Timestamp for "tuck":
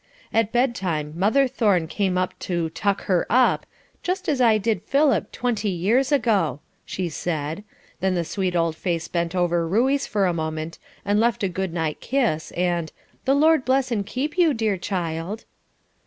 2.71-3.03